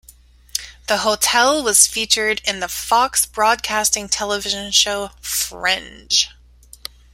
[0.87, 6.31] The hotel was featured in the Fox Broadcasting television show "Fringe".